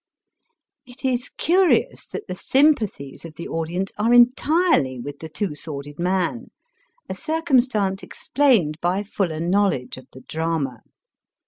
[0.93, 5.67] "It is curious that the sympathies of the audience are entirely with the Two S
[5.67, 6.49] worded Man,
[7.07, 10.81] a circumstance explained by fuller know ledge of the drama.